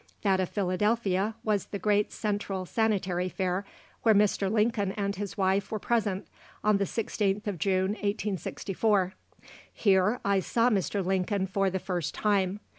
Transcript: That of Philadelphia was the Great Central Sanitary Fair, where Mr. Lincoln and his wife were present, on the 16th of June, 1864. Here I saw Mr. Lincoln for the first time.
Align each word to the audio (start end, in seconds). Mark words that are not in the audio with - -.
That 0.23 0.39
of 0.39 0.49
Philadelphia 0.49 1.35
was 1.43 1.67
the 1.67 1.77
Great 1.77 2.11
Central 2.11 2.65
Sanitary 2.65 3.29
Fair, 3.29 3.67
where 4.01 4.15
Mr. 4.15 4.51
Lincoln 4.51 4.93
and 4.93 5.15
his 5.15 5.37
wife 5.37 5.69
were 5.69 5.77
present, 5.77 6.25
on 6.63 6.77
the 6.77 6.85
16th 6.85 7.45
of 7.45 7.59
June, 7.59 7.89
1864. 7.91 9.13
Here 9.71 10.19
I 10.25 10.39
saw 10.39 10.71
Mr. 10.71 11.05
Lincoln 11.05 11.45
for 11.45 11.69
the 11.69 11.77
first 11.77 12.15
time. 12.15 12.61